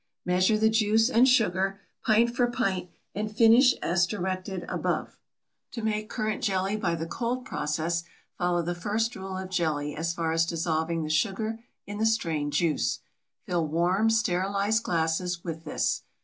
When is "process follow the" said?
7.45-8.73